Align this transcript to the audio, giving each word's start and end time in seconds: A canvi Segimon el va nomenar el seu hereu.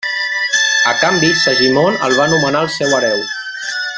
A 0.91 0.93
canvi 1.01 1.29
Segimon 1.43 1.99
el 2.09 2.17
va 2.21 2.27
nomenar 2.33 2.65
el 2.69 2.75
seu 2.79 2.99
hereu. 3.01 3.23